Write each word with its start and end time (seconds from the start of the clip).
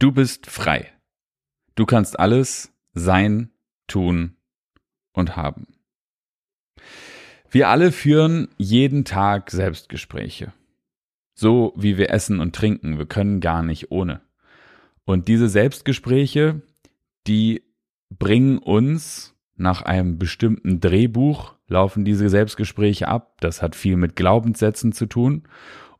Du 0.00 0.12
bist 0.12 0.46
frei. 0.46 0.92
Du 1.74 1.84
kannst 1.84 2.20
alles 2.20 2.72
sein, 2.94 3.50
tun 3.88 4.36
und 5.12 5.34
haben. 5.34 5.66
Wir 7.50 7.68
alle 7.68 7.90
führen 7.90 8.48
jeden 8.58 9.04
Tag 9.04 9.50
Selbstgespräche. 9.50 10.52
So 11.34 11.72
wie 11.76 11.98
wir 11.98 12.10
essen 12.10 12.38
und 12.38 12.54
trinken. 12.54 12.98
Wir 12.98 13.06
können 13.06 13.40
gar 13.40 13.64
nicht 13.64 13.90
ohne. 13.90 14.20
Und 15.04 15.26
diese 15.26 15.48
Selbstgespräche, 15.48 16.62
die 17.26 17.64
bringen 18.08 18.58
uns 18.58 19.34
nach 19.56 19.82
einem 19.82 20.16
bestimmten 20.16 20.78
Drehbuch, 20.78 21.56
laufen 21.66 22.04
diese 22.04 22.28
Selbstgespräche 22.28 23.08
ab. 23.08 23.36
Das 23.40 23.62
hat 23.62 23.74
viel 23.74 23.96
mit 23.96 24.14
Glaubenssätzen 24.14 24.92
zu 24.92 25.06
tun. 25.06 25.42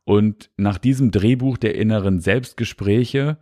Und 0.05 0.51
nach 0.55 0.77
diesem 0.77 1.11
Drehbuch 1.11 1.57
der 1.57 1.75
inneren 1.75 2.21
Selbstgespräche 2.21 3.37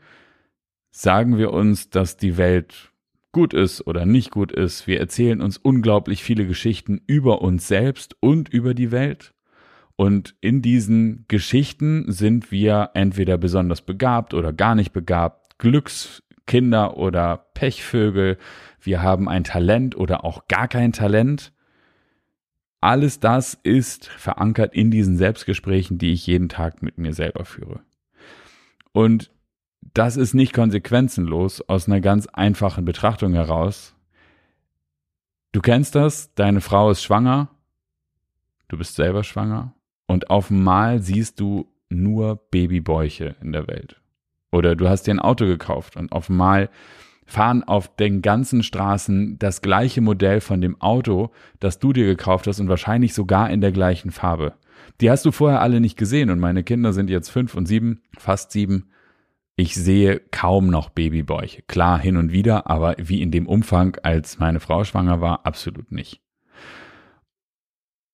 sagen 0.98 1.38
wir 1.38 1.54
uns, 1.54 1.92
dass 1.92 2.18
die 2.18 2.38
Welt 2.38 2.92
gut 3.32 3.54
ist 3.54 3.86
oder 3.86 4.08
nicht 4.08 4.32
gut 4.32 4.52
ist. 4.52 4.88
Wir 4.88 5.00
erzählen 5.00 5.42
uns 5.42 5.58
unglaublich 5.58 6.24
viele 6.24 6.48
Geschichten 6.48 7.02
über 7.06 7.44
uns 7.44 7.68
selbst 7.68 8.16
und 8.20 8.50
über 8.50 8.74
die 8.74 8.92
Welt. 8.92 9.36
Und 9.96 10.36
in 10.42 10.64
diesen 10.64 11.26
Geschichten 11.28 12.12
sind 12.12 12.52
wir 12.52 12.92
entweder 12.96 13.38
besonders 13.38 13.84
begabt 13.84 14.34
oder 14.34 14.54
gar 14.54 14.74
nicht 14.74 14.92
begabt, 14.92 15.60
Glückskinder 15.60 16.98
oder 16.98 17.46
Pechvögel. 17.54 18.38
Wir 18.82 19.04
haben 19.04 19.30
ein 19.30 19.44
Talent 19.44 19.96
oder 19.96 20.26
auch 20.26 20.48
gar 20.48 20.68
kein 20.68 20.94
Talent. 20.94 21.54
Alles 22.82 23.20
das 23.20 23.54
ist 23.62 24.08
verankert 24.08 24.74
in 24.74 24.90
diesen 24.90 25.18
Selbstgesprächen, 25.18 26.00
die 26.00 26.14
ich 26.14 26.26
jeden 26.26 26.50
Tag 26.50 26.82
mit 26.82 26.98
mir 26.98 27.14
selber 27.14 27.46
führe. 27.46 27.82
Und 28.94 29.32
das 29.94 30.18
ist 30.18 30.34
nicht 30.34 30.54
konsequenzenlos 30.54 31.62
aus 31.62 31.88
einer 31.88 32.02
ganz 32.02 32.28
einfachen 32.28 32.86
Betrachtung 32.86 33.34
heraus. 33.34 33.96
Du 35.52 35.62
kennst 35.62 35.96
das, 35.96 36.34
deine 36.36 36.62
Frau 36.62 36.92
ist 36.92 37.04
schwanger, 37.04 37.50
du 38.68 38.78
bist 38.78 38.96
selber 38.96 39.24
schwanger 39.24 39.74
und 40.06 40.30
auf 40.30 40.52
einmal 40.52 41.02
siehst 41.02 41.40
du 41.40 41.68
nur 41.90 42.36
Babybäuche 42.52 43.36
in 43.42 43.54
der 43.54 43.68
Welt. 43.68 44.02
Oder 44.52 44.76
du 44.76 44.88
hast 44.88 45.04
dir 45.04 45.14
ein 45.14 45.20
Auto 45.20 45.46
gekauft 45.46 45.96
und 45.96 46.12
auf 46.12 46.30
einmal 46.30 46.70
fahren 47.26 47.64
auf 47.64 47.94
den 47.96 48.22
ganzen 48.22 48.64
Straßen 48.64 49.38
das 49.38 49.62
gleiche 49.62 50.02
Modell 50.02 50.40
von 50.40 50.62
dem 50.62 50.80
Auto, 50.82 51.32
das 51.60 51.80
du 51.80 51.92
dir 51.92 52.06
gekauft 52.06 52.48
hast 52.48 52.60
und 52.60 52.70
wahrscheinlich 52.70 53.14
sogar 53.14 53.50
in 53.50 53.60
der 53.62 53.72
gleichen 53.72 54.12
Farbe. 54.12 54.54
Die 55.02 55.12
hast 55.12 55.26
du 55.26 55.32
vorher 55.32 55.62
alle 55.62 55.82
nicht 55.82 55.98
gesehen 55.98 56.30
und 56.30 56.40
meine 56.40 56.64
Kinder 56.64 56.94
sind 56.94 57.10
jetzt 57.10 57.30
fünf 57.30 57.56
und 57.56 57.66
sieben, 57.66 58.02
fast 58.18 58.52
sieben 58.52 58.90
ich 59.58 59.74
sehe 59.74 60.20
kaum 60.20 60.68
noch 60.68 60.92
Babybäuche. 60.92 61.64
Klar, 61.64 62.00
hin 62.00 62.16
und 62.16 62.32
wieder, 62.32 62.70
aber 62.70 62.96
wie 63.00 63.24
in 63.24 63.32
dem 63.32 63.48
Umfang, 63.48 63.98
als 64.04 64.38
meine 64.38 64.60
Frau 64.60 64.84
schwanger 64.84 65.20
war, 65.20 65.46
absolut 65.48 65.92
nicht. 65.92 66.22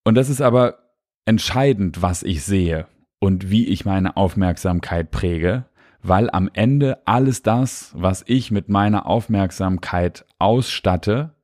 Und 0.04 0.14
das 0.14 0.30
ist 0.30 0.40
aber 0.40 0.78
entscheidend, 1.26 2.00
was 2.00 2.22
ich 2.22 2.42
sehe 2.44 2.86
und 3.20 3.50
wie 3.50 3.68
ich 3.68 3.84
meine 3.84 4.16
Aufmerksamkeit 4.16 5.10
präge, 5.10 5.66
weil 6.02 6.30
am 6.30 6.50
Ende 6.52 7.06
alles 7.06 7.42
das, 7.42 7.92
was 7.94 8.24
ich 8.26 8.50
mit 8.50 8.70
meiner 8.70 9.06
Aufmerksamkeit 9.06 10.24
ausstatte, 10.38 11.34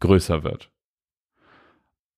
größer 0.00 0.42
wird. 0.42 0.70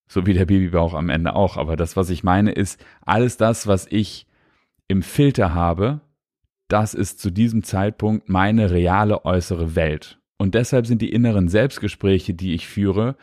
So 0.07 0.27
wie 0.27 0.35
der 0.35 0.47
Babybauch 0.47 0.95
am 0.95 1.09
Ende 1.09 1.35
auch. 1.35 1.57
Aber 1.57 1.75
das, 1.75 1.97
was 1.97 2.09
ich 2.09 2.23
meine, 2.23 2.53
ist 2.53 2.85
alles 3.05 3.37
das, 3.37 3.67
was 3.67 3.87
ich 3.91 4.29
im 4.87 5.03
Filter 5.03 5.55
habe, 5.55 6.03
das 6.73 6.95
ist 6.95 7.21
zu 7.21 7.31
diesem 7.31 7.63
Zeitpunkt 7.63 8.29
meine 8.29 8.71
reale 8.71 9.25
äußere 9.27 9.77
Welt. 9.77 10.19
Und 10.39 10.55
deshalb 10.55 10.87
sind 10.87 11.03
die 11.03 11.13
inneren 11.13 11.49
Selbstgespräche, 11.49 12.35
die 12.35 12.55
ich 12.55 12.67
führe, 12.67 13.17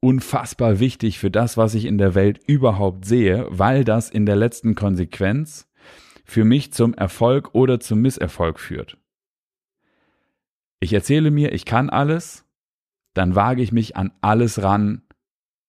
unfassbar 0.00 0.80
wichtig 0.80 1.18
für 1.18 1.30
das, 1.30 1.56
was 1.56 1.74
ich 1.74 1.84
in 1.84 1.98
der 1.98 2.14
Welt 2.14 2.40
überhaupt 2.46 3.04
sehe, 3.04 3.46
weil 3.48 3.84
das 3.84 4.10
in 4.10 4.26
der 4.26 4.36
letzten 4.36 4.74
Konsequenz 4.74 5.68
für 6.24 6.44
mich 6.44 6.72
zum 6.72 6.94
Erfolg 6.94 7.54
oder 7.54 7.78
zum 7.78 8.02
Misserfolg 8.02 8.58
führt. 8.58 8.98
Ich 10.80 10.92
erzähle 10.92 11.30
mir, 11.30 11.52
ich 11.52 11.64
kann 11.64 11.88
alles, 11.88 12.44
dann 13.14 13.36
wage 13.36 13.62
ich 13.62 13.72
mich 13.72 13.96
an 13.96 14.12
alles 14.20 14.62
ran, 14.62 15.02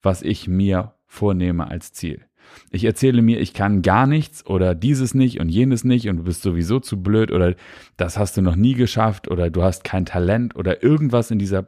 was 0.01 0.23
ich 0.23 0.47
mir 0.47 0.95
vornehme 1.05 1.67
als 1.67 1.93
Ziel. 1.93 2.25
Ich 2.71 2.83
erzähle 2.83 3.21
mir, 3.21 3.39
ich 3.39 3.53
kann 3.53 3.81
gar 3.81 4.07
nichts 4.07 4.45
oder 4.45 4.75
dieses 4.75 5.13
nicht 5.13 5.39
und 5.39 5.49
jenes 5.49 5.83
nicht 5.83 6.09
und 6.09 6.17
du 6.17 6.23
bist 6.23 6.41
sowieso 6.41 6.79
zu 6.79 7.01
blöd 7.01 7.31
oder 7.31 7.55
das 7.95 8.17
hast 8.17 8.37
du 8.37 8.41
noch 8.41 8.55
nie 8.55 8.73
geschafft 8.73 9.29
oder 9.29 9.49
du 9.49 9.63
hast 9.63 9.83
kein 9.83 10.05
Talent 10.05 10.55
oder 10.55 10.83
irgendwas 10.83 11.31
in 11.31 11.39
dieser 11.39 11.67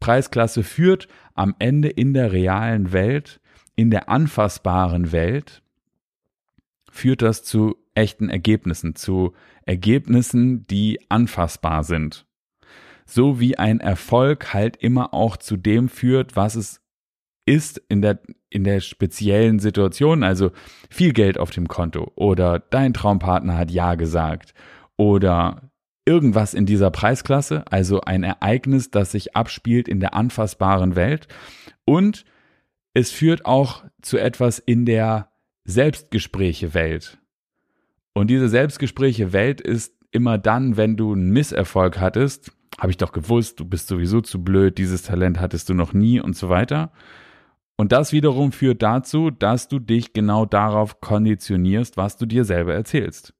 Preisklasse 0.00 0.62
führt 0.62 1.08
am 1.34 1.54
Ende 1.58 1.88
in 1.88 2.14
der 2.14 2.32
realen 2.32 2.92
Welt, 2.92 3.40
in 3.76 3.90
der 3.90 4.08
anfassbaren 4.08 5.12
Welt, 5.12 5.62
führt 6.90 7.22
das 7.22 7.44
zu 7.44 7.76
echten 7.94 8.28
Ergebnissen, 8.28 8.94
zu 8.94 9.34
Ergebnissen, 9.66 10.66
die 10.66 11.00
anfassbar 11.08 11.84
sind. 11.84 12.26
So 13.06 13.40
wie 13.40 13.58
ein 13.58 13.80
Erfolg 13.80 14.52
halt 14.52 14.76
immer 14.76 15.14
auch 15.14 15.36
zu 15.36 15.56
dem 15.56 15.88
führt, 15.88 16.36
was 16.36 16.54
es 16.54 16.80
ist 17.48 17.82
in 17.88 18.02
der, 18.02 18.20
in 18.50 18.62
der 18.62 18.80
speziellen 18.80 19.58
Situation, 19.58 20.22
also 20.22 20.50
viel 20.90 21.14
Geld 21.14 21.38
auf 21.38 21.50
dem 21.50 21.66
Konto 21.66 22.12
oder 22.14 22.58
dein 22.58 22.92
Traumpartner 22.92 23.56
hat 23.56 23.70
Ja 23.70 23.94
gesagt 23.94 24.52
oder 24.96 25.70
irgendwas 26.04 26.52
in 26.52 26.66
dieser 26.66 26.90
Preisklasse, 26.90 27.64
also 27.70 28.02
ein 28.02 28.22
Ereignis, 28.22 28.90
das 28.90 29.12
sich 29.12 29.34
abspielt 29.34 29.88
in 29.88 29.98
der 29.98 30.14
anfassbaren 30.14 30.94
Welt 30.94 31.26
und 31.86 32.26
es 32.92 33.10
führt 33.10 33.46
auch 33.46 33.84
zu 34.02 34.18
etwas 34.18 34.58
in 34.58 34.84
der 34.84 35.30
Selbstgespräche-Welt. 35.64 37.18
Und 38.12 38.28
diese 38.28 38.48
Selbstgespräche-Welt 38.48 39.60
ist 39.60 39.94
immer 40.10 40.36
dann, 40.36 40.76
wenn 40.76 40.96
du 40.96 41.12
einen 41.12 41.30
Misserfolg 41.30 41.98
hattest, 41.98 42.52
habe 42.78 42.90
ich 42.90 42.96
doch 42.96 43.12
gewusst, 43.12 43.60
du 43.60 43.64
bist 43.64 43.88
sowieso 43.88 44.20
zu 44.20 44.42
blöd, 44.42 44.76
dieses 44.76 45.02
Talent 45.02 45.40
hattest 45.40 45.68
du 45.68 45.74
noch 45.74 45.92
nie 45.92 46.20
und 46.20 46.36
so 46.36 46.48
weiter. 46.48 46.92
Und 47.78 47.92
das 47.92 48.12
wiederum 48.12 48.50
führt 48.50 48.82
dazu, 48.82 49.30
dass 49.30 49.68
du 49.68 49.78
dich 49.78 50.12
genau 50.12 50.44
darauf 50.44 51.00
konditionierst, 51.00 51.96
was 51.96 52.16
du 52.16 52.26
dir 52.26 52.44
selber 52.44 52.74
erzählst. 52.74 53.34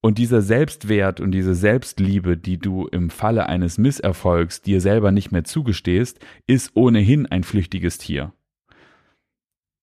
Und 0.00 0.18
dieser 0.18 0.42
Selbstwert 0.42 1.20
und 1.20 1.30
diese 1.30 1.54
Selbstliebe, 1.54 2.36
die 2.36 2.58
du 2.58 2.88
im 2.88 3.08
Falle 3.08 3.48
eines 3.48 3.78
Misserfolgs 3.78 4.60
dir 4.60 4.80
selber 4.80 5.12
nicht 5.12 5.30
mehr 5.30 5.44
zugestehst, 5.44 6.18
ist 6.48 6.72
ohnehin 6.74 7.26
ein 7.26 7.44
flüchtiges 7.44 7.98
Tier. 7.98 8.32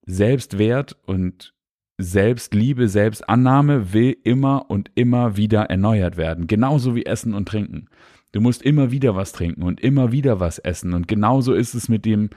Selbstwert 0.05 0.97
und 1.05 1.53
Selbstliebe, 1.97 2.89
Selbstannahme 2.89 3.93
will 3.93 4.17
immer 4.25 4.69
und 4.69 4.91
immer 4.95 5.37
wieder 5.37 5.63
erneuert 5.69 6.17
werden. 6.17 6.47
Genauso 6.47 6.93
wie 6.95 7.05
Essen 7.05 7.33
und 7.33 7.47
Trinken. 7.47 7.87
Du 8.33 8.41
musst 8.41 8.61
immer 8.61 8.91
wieder 8.91 9.15
was 9.15 9.31
trinken 9.31 9.63
und 9.63 9.79
immer 9.79 10.11
wieder 10.11 10.41
was 10.41 10.59
essen. 10.59 10.93
Und 10.93 11.07
genauso 11.07 11.53
ist 11.53 11.73
es 11.73 11.87
mit 11.87 12.05
dem 12.05 12.29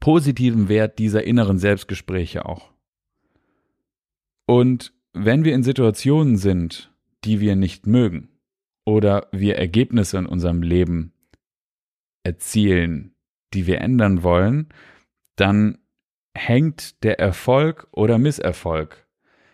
positiven 0.00 0.68
Wert 0.68 0.98
dieser 0.98 1.24
inneren 1.24 1.58
Selbstgespräche 1.58 2.46
auch. 2.46 2.72
Und 4.46 4.92
wenn 5.12 5.44
wir 5.44 5.54
in 5.54 5.62
Situationen 5.62 6.36
sind, 6.36 6.92
die 7.24 7.40
wir 7.40 7.56
nicht 7.56 7.86
mögen, 7.86 8.28
oder 8.84 9.28
wir 9.32 9.56
Ergebnisse 9.56 10.18
in 10.18 10.26
unserem 10.26 10.62
Leben 10.62 11.12
erzielen, 12.22 13.14
die 13.54 13.66
wir 13.66 13.80
ändern 13.80 14.22
wollen, 14.22 14.68
dann 15.36 15.78
hängt 16.36 17.02
der 17.02 17.18
Erfolg 17.18 17.88
oder 17.92 18.18
Misserfolg, 18.18 19.06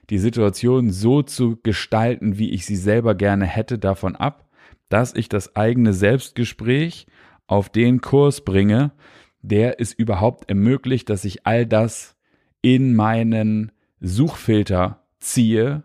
die 0.09 0.19
Situation 0.19 0.91
so 0.91 1.23
zu 1.23 1.59
gestalten, 1.63 2.39
wie 2.39 2.51
ich 2.51 2.67
sie 2.67 2.77
selber 2.77 3.15
gerne 3.15 3.47
hätte, 3.47 3.79
davon 3.79 4.17
ab, 4.17 4.49
dass 4.89 5.15
ich 5.15 5.29
das 5.29 5.55
eigene 5.55 5.93
Selbstgespräch 5.93 7.07
auf 7.47 7.69
den 7.69 8.01
Kurs 8.01 8.45
bringe, 8.45 8.93
der 9.43 9.81
es 9.81 9.93
überhaupt 9.93 10.49
ermöglicht, 10.49 11.09
dass 11.09 11.25
ich 11.25 11.47
all 11.47 11.67
das 11.67 12.17
in 12.63 12.95
meinen 12.95 13.73
Suchfilter 14.01 15.07
ziehe, 15.19 15.83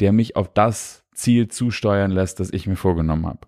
der 0.00 0.12
mich 0.12 0.36
auf 0.36 0.52
das 0.52 1.04
Ziel 1.14 1.48
zusteuern 1.48 2.10
lässt, 2.10 2.40
das 2.40 2.52
ich 2.52 2.66
mir 2.66 2.76
vorgenommen 2.76 3.26
habe. 3.26 3.46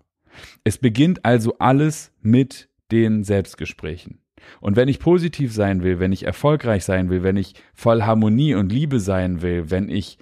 Es 0.63 0.77
beginnt 0.77 1.25
also 1.25 1.57
alles 1.59 2.11
mit 2.21 2.69
den 2.91 3.23
Selbstgesprächen. 3.23 4.21
Und 4.61 4.75
wenn 4.75 4.87
ich 4.87 4.99
positiv 4.99 5.53
sein 5.53 5.83
will, 5.83 5.99
wenn 5.99 6.11
ich 6.11 6.23
erfolgreich 6.23 6.85
sein 6.85 7.09
will, 7.09 7.23
wenn 7.23 7.37
ich 7.37 7.55
voll 7.73 8.03
Harmonie 8.03 8.55
und 8.55 8.71
Liebe 8.71 8.99
sein 8.99 9.41
will, 9.41 9.69
wenn 9.69 9.89
ich 9.89 10.19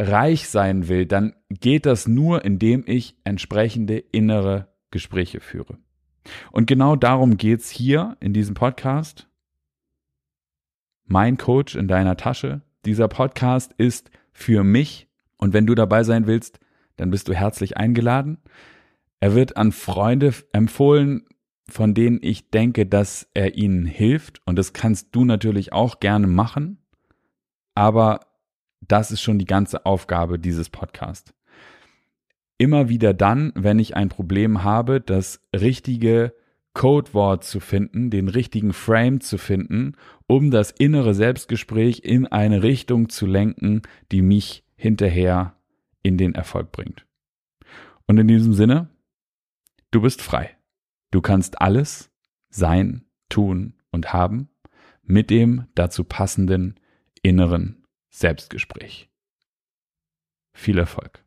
reich 0.00 0.48
sein 0.48 0.88
will, 0.88 1.06
dann 1.06 1.34
geht 1.50 1.86
das 1.86 2.06
nur, 2.06 2.44
indem 2.44 2.84
ich 2.86 3.16
entsprechende 3.24 3.98
innere 3.98 4.68
Gespräche 4.90 5.40
führe. 5.40 5.78
Und 6.52 6.66
genau 6.66 6.96
darum 6.96 7.36
geht's 7.36 7.70
hier 7.70 8.16
in 8.20 8.32
diesem 8.32 8.54
Podcast. 8.54 9.28
Mein 11.04 11.36
Coach 11.36 11.76
in 11.76 11.88
deiner 11.88 12.16
Tasche. 12.16 12.62
Dieser 12.84 13.08
Podcast 13.08 13.72
ist 13.78 14.10
für 14.32 14.64
mich 14.64 15.08
und 15.36 15.52
wenn 15.52 15.66
du 15.66 15.74
dabei 15.74 16.02
sein 16.02 16.26
willst, 16.26 16.60
dann 16.96 17.10
bist 17.10 17.28
du 17.28 17.34
herzlich 17.34 17.76
eingeladen. 17.76 18.38
Er 19.20 19.34
wird 19.34 19.56
an 19.56 19.72
Freunde 19.72 20.34
empfohlen, 20.52 21.26
von 21.68 21.94
denen 21.94 22.18
ich 22.22 22.50
denke, 22.50 22.86
dass 22.86 23.28
er 23.34 23.56
ihnen 23.56 23.86
hilft. 23.86 24.40
Und 24.46 24.56
das 24.56 24.72
kannst 24.72 25.14
du 25.14 25.24
natürlich 25.24 25.72
auch 25.72 26.00
gerne 26.00 26.26
machen. 26.26 26.78
Aber 27.74 28.20
das 28.80 29.10
ist 29.10 29.22
schon 29.22 29.38
die 29.38 29.46
ganze 29.46 29.84
Aufgabe 29.84 30.38
dieses 30.38 30.70
Podcasts. 30.70 31.32
Immer 32.58 32.88
wieder 32.88 33.12
dann, 33.12 33.52
wenn 33.54 33.78
ich 33.78 33.96
ein 33.96 34.08
Problem 34.08 34.64
habe, 34.64 35.00
das 35.00 35.40
richtige 35.54 36.34
Codewort 36.72 37.44
zu 37.44 37.60
finden, 37.60 38.10
den 38.10 38.28
richtigen 38.28 38.72
Frame 38.72 39.20
zu 39.20 39.38
finden, 39.38 39.94
um 40.26 40.50
das 40.50 40.70
innere 40.70 41.14
Selbstgespräch 41.14 42.00
in 42.04 42.26
eine 42.26 42.62
Richtung 42.62 43.08
zu 43.08 43.26
lenken, 43.26 43.82
die 44.12 44.22
mich 44.22 44.64
hinterher 44.76 45.56
in 46.02 46.18
den 46.18 46.34
Erfolg 46.34 46.72
bringt. 46.72 47.06
Und 48.06 48.18
in 48.18 48.28
diesem 48.28 48.52
Sinne, 48.52 48.90
du 49.90 50.02
bist 50.02 50.22
frei. 50.22 50.56
Du 51.10 51.20
kannst 51.20 51.60
alles 51.60 52.10
sein, 52.50 53.06
tun 53.28 53.74
und 53.90 54.12
haben 54.12 54.48
mit 55.02 55.30
dem 55.30 55.66
dazu 55.74 56.04
passenden 56.04 56.78
inneren 57.22 57.84
Selbstgespräch. 58.10 59.08
Viel 60.52 60.78
Erfolg. 60.78 61.25